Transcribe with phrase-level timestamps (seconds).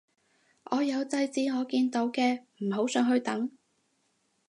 [0.63, 3.51] 我有制止我見到嘅唔好上去等